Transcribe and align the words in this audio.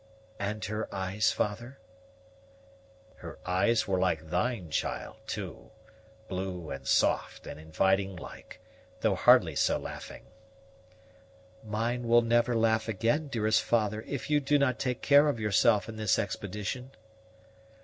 "And 0.39 0.65
her 0.65 0.89
eyes, 0.91 1.31
father?" 1.31 1.77
"Her 3.17 3.37
eyes 3.45 3.87
were 3.87 3.99
like 3.99 4.31
thine, 4.31 4.71
child, 4.71 5.17
too; 5.27 5.69
blue 6.27 6.71
and 6.71 6.87
soft, 6.87 7.45
and 7.45 7.59
inviting 7.59 8.15
like, 8.15 8.59
though 9.01 9.13
hardly 9.13 9.55
so 9.55 9.77
laughing." 9.77 10.25
"Mine 11.63 12.07
will 12.07 12.23
never 12.23 12.55
laugh 12.55 12.87
again, 12.87 13.27
dearest 13.27 13.61
father, 13.61 14.01
if 14.07 14.27
you 14.27 14.39
do 14.39 14.57
not 14.57 14.79
take 14.79 15.03
care 15.03 15.27
of 15.27 15.39
yourself 15.39 15.87
in 15.87 15.97
this 15.97 16.17
expedition." 16.17 16.93